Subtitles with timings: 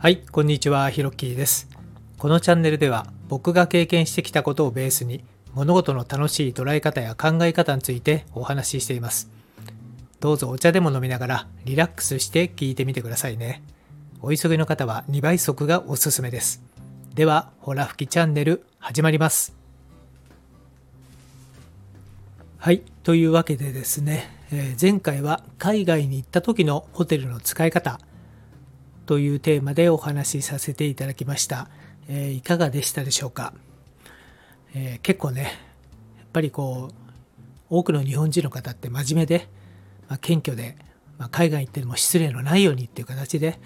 [0.00, 1.68] はい、こんにちは、ひろっきーです。
[2.18, 5.24] このチャンネルでは僕が経験してきたことをベースに
[5.54, 9.28] 物事の楽しい捉え方や考え方についてお話ししています。
[10.20, 13.60] どうぞお茶でも飲みながらリラックスして聞いてみてくださいね。
[14.22, 16.62] お急ぎの方は2倍速がおすすめです。
[17.16, 19.52] では、ほら吹きチャンネル始まります。
[22.58, 27.98] はい、というわけでですね、えー前回は海外に行った時のホテルの使い方
[29.08, 31.70] というテーマでお話しさせていただきました。
[32.08, 33.54] えーいかがでしたでしょうか、
[34.74, 35.44] えー結構ね、
[36.18, 36.94] やっぱりこう、
[37.70, 39.48] 多くの日本人の方って真面目で、
[40.10, 40.76] まあ、謙虚で、
[41.16, 43.58] まあ、海外行っても失礼のないようにっていう形で、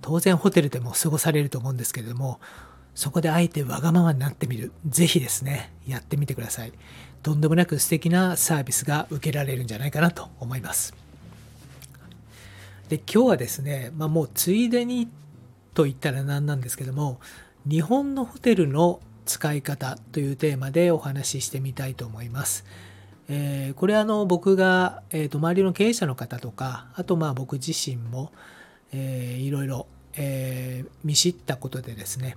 [0.00, 2.40] 当然ホテルでも過ごされると思うんですけれども、
[2.94, 4.72] そこであえてわがままになってみる。
[4.88, 6.72] ぜひですね、やってみてください。
[7.22, 10.94] とんでもなく素敵なサービスが受けられるんじゃないかなと思います。
[12.88, 15.08] で今日はですね、まあ、もうついでに
[15.74, 17.20] と言ったら何なんですけども
[17.68, 22.64] 日本のホテルの使い方というテーマでお話ししてみたいと思います。
[23.28, 28.30] えーこれあの僕が、えーと周りの経営者の方とかあとまあ僕自身も、
[28.92, 32.36] えーいろいろ、えー見知ったことでですね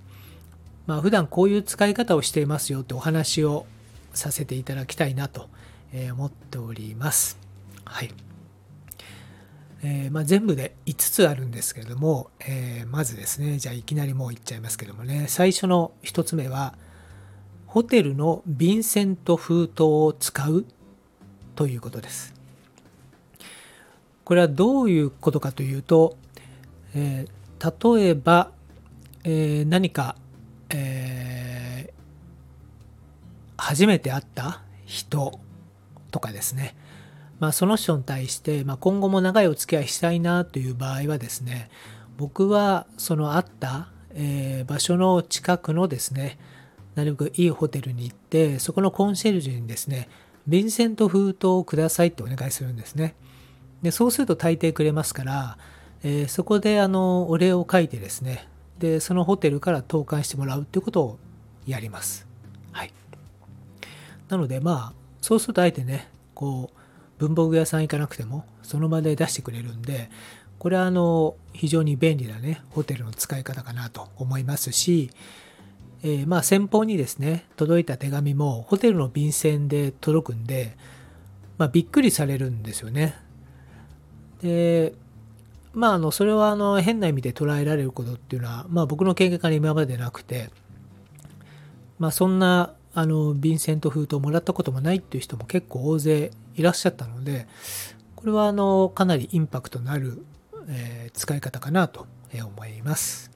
[0.87, 3.67] まあ普段こういう使い方をしていますよってお話を
[4.15, 5.47] させていただきたいなと
[6.11, 7.37] 思っております。
[7.85, 8.28] はい。
[9.81, 16.75] えーまあ、全部で5つあるんですけれども、えーまずですね、じゃあいきなりもう言っちゃいますけどもね、最初の1つ目は、
[17.65, 20.65] ホテルの便箋と封筒を使う
[21.55, 22.33] ということです。
[24.25, 26.17] これはどういうことかというと、
[26.95, 27.39] えー
[27.95, 28.51] 例えば、
[29.25, 30.15] えー何か、
[30.69, 31.93] えー
[33.61, 35.37] 初めて会った人
[36.11, 36.75] とかですね、
[37.39, 41.69] まあ、その人に対して、まあ、今後も長いお付き合いしたいなという場合はですね
[42.17, 46.37] 僕はその会った、えー場所の近くのですね
[46.95, 50.09] なるべくいいホテルに行ってそこのコンシェルジュにですね
[50.47, 53.15] 便箋と封筒をくださいってお願いするんですね。
[53.81, 55.57] でそうすると大抵くれますから、
[56.03, 58.47] えーそこであのお礼を書いてですね
[58.79, 61.19] でそのホテルから投函してもらうっていうことを
[61.65, 62.27] やります。
[62.73, 62.93] はい。
[64.27, 66.78] なのでまあそうするとあえてねこう
[67.19, 70.09] 文房具屋さん行かなくてもその場で出してくれるんで
[70.57, 75.11] これはあの非常に便利なねホテルの使い方かなと思いますし、
[76.03, 80.75] えーまあ先方にですね届いた手紙もホテルの便箋で届くんで、
[81.57, 83.15] まあ、びっくりされるんですよね。
[84.41, 84.93] で
[85.73, 90.49] まああのそれはあの変な意味で捉えられることっていうのは、まあ、僕の経験から今までなくて
[91.99, 97.47] まあ、そんなあの便箋と封筒をもらったこともないっていう人も結構大勢いらっしゃったので
[98.15, 100.23] これはあのかなりインパクトのある、
[100.67, 103.31] えー使い方かなと思います。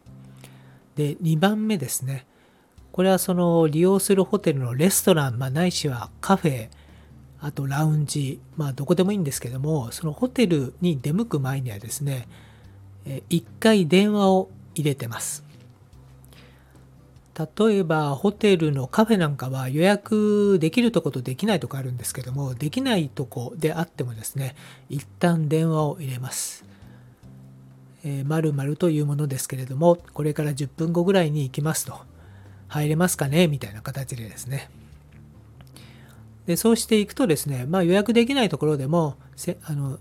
[0.96, 2.26] で2番目ですね
[2.92, 6.70] これはその利用するホテルのレストラン、まあ、ないしはカフェ
[7.40, 12.28] あとラウンジまあどこでもいいんですけどもそのホテルに出向く前にはですね
[13.06, 15.44] 1回電話を入れてます。
[17.38, 24.56] 例えばホテルのカフェなんかは予約できるとことできないとこあるんですけどもできないとこであってもですね
[24.90, 26.66] 一旦電話を入れます。
[28.06, 32.02] えー、〇〇というものですけれどもこれから10分後ぐらいに行きますと。
[32.68, 33.48] 入れますかね？
[33.48, 34.70] みたいな形でですね。
[36.48, 40.00] でそうしていくとですね、まあ、予約できないところでもせあの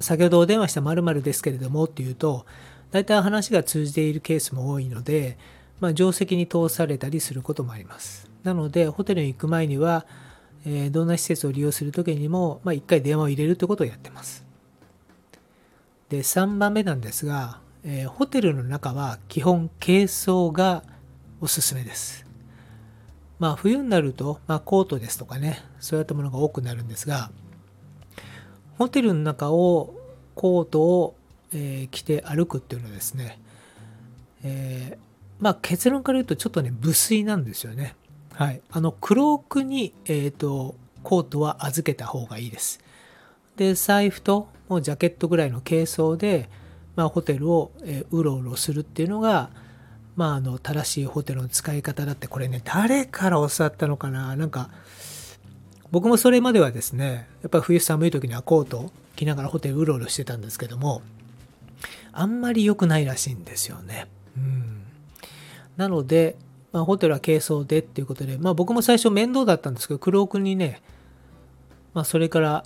[0.00, 2.46] 先ほどお電話した〇〇ですけれどもっていうと
[2.90, 5.38] 大体話が通じているケースも多いので
[5.80, 8.28] まあ、定石に通されたりすることもあります。
[8.42, 10.06] なので、ホテルに行く前には、
[10.66, 14.44] えーどんな施設を利用するときにも、まあ、1回電話を入れるということをやってます。
[16.08, 20.82] で、3番目なんですが、えーホテルの中は基本軽装が
[21.40, 22.26] おすすめです。
[23.38, 27.30] まあ、冬になると、まあ、コートですとかね、そういったものが多くなるんですが、
[28.78, 29.94] ホテルの中を
[30.34, 31.14] コートを、
[31.52, 33.38] えー着て歩くっていうのはですね、
[34.42, 35.07] えー
[35.40, 37.94] まあ結論から言うとちょっとね無粋なんですよね。
[38.32, 38.60] はい。
[38.70, 42.80] あのクロークに、えー、とコートは預けた方がいいです。
[43.56, 46.48] で財布ともうジャケットぐらいの軽装で、
[46.94, 49.50] まあ、ホテルを、えーうろうろするっていうのが、
[50.14, 54.36] まあ、あの正しいホテルの使い方だってこれね誰から教わったのかな？
[54.36, 54.70] なんか
[55.90, 61.02] 僕もそれまではですねやっぱ冬寒い時にはコート着ながらホテルうろうろしてたんですけども
[62.12, 64.06] あんまり良くないらしいんですよね。
[64.36, 64.82] うん
[65.78, 66.36] なので、
[66.72, 70.82] まあ、ホテルは軽装でっていうことで、まあ、僕も最初面倒だったんですけど、クロークにね、
[71.94, 72.64] まあ、それから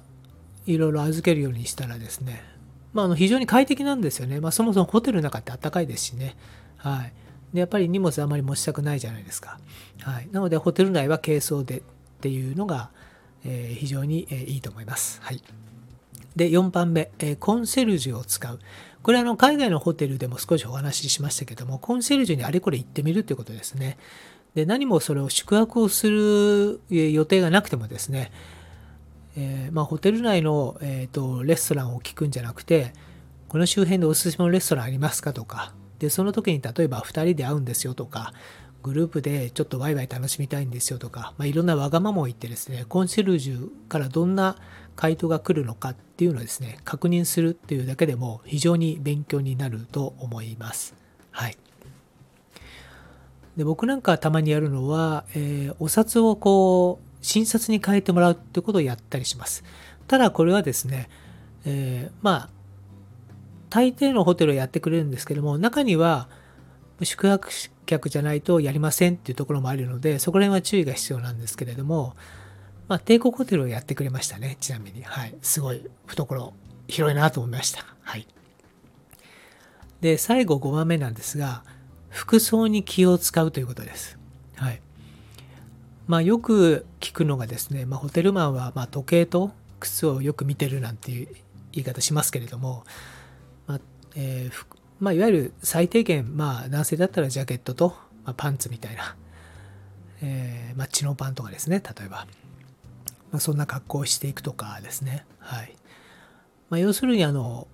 [0.66, 2.42] いろいろ預けるようにしたらですね、
[2.92, 4.40] まあ、あの非常に快適なんですよね。
[4.40, 6.36] まあ、そもそもホテルの中って暖かいですしね。
[6.78, 7.12] はい。
[7.52, 9.58] で、やっぱり荷物あまり持ちたくないじゃないですか。
[10.00, 10.28] はい。
[10.32, 11.82] なので、ホテル内は軽装でっ
[12.20, 12.90] ていうのが、
[13.44, 15.20] えー、非常に、えー、いいと思います。
[15.22, 15.42] はい。
[16.34, 18.58] で、4番目、えー、コンシェルジュを使う。
[19.02, 23.98] これはあの海外のホテルでも少しお話ししましたけども、コンシェルジュにあれこれ行ってみるということですね。
[24.54, 28.30] で、何もそれを宿泊をする予定がなくてもですね、
[29.36, 32.92] えー、まあ、ホテル内の、えーと、レストランを聞くんじゃなくて、
[33.48, 38.32] この周辺でおすすめのレストランありますかとか、で、その時に例えば2人で会うんですよとか、
[38.82, 44.56] グループでちょっとワイワイ楽しみたいんですよとか、まあ、いろんなわがままを言ってですね、コンシェルジュからどんな
[44.96, 50.94] 回答が来るのかっていうのをですね、確認するっていうだけでも非常に勉強になると思います。
[51.30, 51.56] はい。
[53.56, 59.62] で僕なんかたまにやるのは、えー、お札をこう、診察に変えてもらうってことをやったりします。
[60.08, 61.08] ただこれはですね、
[61.64, 62.50] えー、まあ、
[63.70, 66.28] 大抵のホテルをやってくれるんですけども、中には
[67.04, 67.48] 宿泊
[67.86, 72.14] 客じゃないとやりませんっていうところもあるので、そこら辺は注意が必要なんですけれども、
[72.88, 75.02] まあ、帝国ホテルをやってくれましたね、ちなみに。
[75.02, 75.34] はい。
[75.42, 76.52] すごい懐
[76.88, 77.84] 広いなと思いました。
[78.02, 78.26] はい。
[80.00, 81.64] で、最後5番目なんですが、
[82.08, 84.18] 服装に気を使うということです。
[84.56, 84.80] はい。
[86.06, 91.28] まあ、よく聞くのがですね、まあ、ホテルマンはま時計と靴をよく見てるなんていう
[91.72, 92.84] 言い方しますけれども、
[93.66, 93.80] まあ
[94.14, 99.16] えーまあ、いわゆる最低限、まあ、男性だったらジャケットと、まパンツみたいな、
[100.22, 102.28] えー、まあ、チノパンとかですね例えば、
[103.32, 105.26] まあ、そんな格好をしていくとかですね。
[105.40, 105.74] はい。
[106.70, 107.66] まあ、要するにあの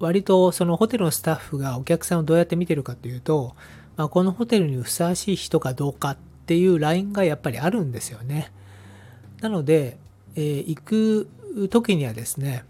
[0.00, 3.54] 割とそのホテルのスタッフがお客さんをどうやって見てるかというと、
[3.96, 6.16] まあ、このホテルにふさわしい人かどうかっ
[6.46, 8.50] ていうラインがやっぱりあるんですよね。
[9.40, 9.96] なので、
[10.34, 11.28] えー、行く
[11.70, 12.64] 時にはですね、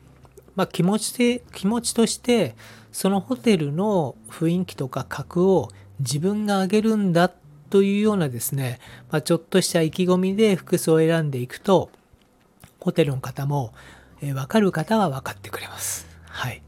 [0.59, 2.57] まあ、気持ちで気持ちとして
[2.91, 5.71] そのホテルの雰囲気とか格を
[6.01, 7.31] 自分が上げるんだ
[7.71, 8.81] というようなですね、
[9.13, 11.91] まあ、ちょっとした意気込みで服装を選んでいくと
[12.81, 13.73] ホテルの方も、
[14.21, 16.09] えー、分かる方は分かってくれます。
[16.27, 16.61] はい。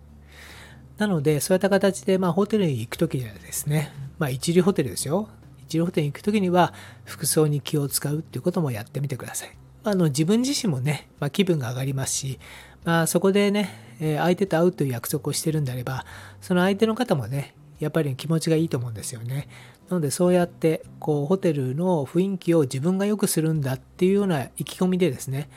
[0.98, 5.28] なので、そういった形で、まあ、ホテルに行くときにはですね、まあ、一流ホテルですよ。
[5.62, 9.56] 一流ホテルに行くときには、服装に気を使うっていうこともやってみてください。
[9.82, 12.38] あの、自分自身もね、まあ、気分が上がりますし、
[12.84, 16.04] まあ、そこでね、え相手と会うという約束をしてるんであれば、
[16.40, 19.48] その相手の方もね、やっぱり気持ちがいいと思うんですよね。
[19.88, 25.48] なので、そうやって、こう、ホテルの雰囲気を自分が良くするんだっていうような意気込みでですね、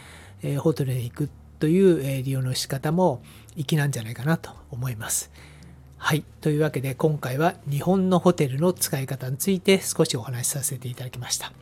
[0.42, 1.30] えホテルに行く
[1.60, 3.22] という、え利用の仕方も
[3.56, 5.32] 粋なんじゃないかなと思います。
[5.98, 6.26] はい。
[6.42, 11.54] というわけで今回は日本のホテルの使い方について少しお話しさせていただきました。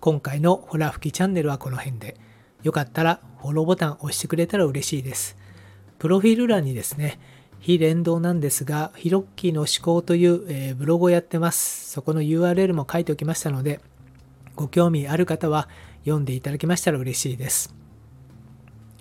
[0.00, 2.16] 今回のホラ吹きチャンネルはこの辺で。
[2.62, 5.36] よかったらフォローボタン押してくれたら嬉しいです。
[5.98, 7.18] プロフィール欄にですね、
[7.60, 11.90] 非連動なんですが、ヒロッキーの思考という、えー、ブログをやってます。
[11.90, 13.80] そこの URL も書いておきましたので、
[14.54, 15.68] ご興味ある方は
[16.04, 17.74] 読んでいただけましたら嬉しいです。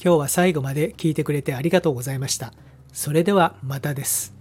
[0.04, 2.54] 今日は最後まで聞いてくれてありがとうございました。
[2.94, 4.37] それではまたです。